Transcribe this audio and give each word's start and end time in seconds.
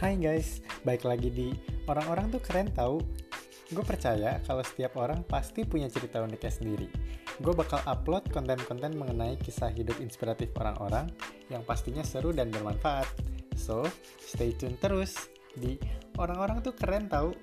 Hai 0.00 0.16
guys, 0.16 0.64
baik 0.80 1.04
lagi 1.04 1.28
di 1.28 1.52
Orang-orang 1.84 2.32
tuh 2.32 2.40
keren 2.40 2.72
tahu. 2.72 3.04
Gue 3.68 3.84
percaya 3.84 4.40
kalau 4.48 4.64
setiap 4.64 4.96
orang 4.96 5.20
pasti 5.28 5.68
punya 5.68 5.92
cerita 5.92 6.24
uniknya 6.24 6.48
sendiri. 6.48 6.88
Gue 7.36 7.52
bakal 7.52 7.84
upload 7.84 8.32
konten-konten 8.32 8.96
mengenai 8.96 9.36
kisah 9.36 9.68
hidup 9.68 10.00
inspiratif 10.00 10.56
orang-orang 10.56 11.04
yang 11.52 11.60
pastinya 11.68 12.00
seru 12.00 12.32
dan 12.32 12.48
bermanfaat. 12.48 13.04
So, 13.60 13.84
stay 14.24 14.56
tune 14.56 14.80
terus 14.80 15.28
di 15.52 15.76
Orang-orang 16.16 16.64
tuh 16.64 16.72
keren 16.72 17.04
tahu. 17.12 17.36